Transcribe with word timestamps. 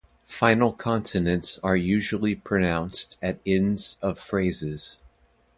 Final 0.25 0.73
consonants 0.73 1.59
are 1.59 1.75
usually 1.77 2.33
pronounced 2.33 3.19
at 3.21 3.37
ends 3.45 3.97
of 4.01 4.17
phrases. 4.17 4.99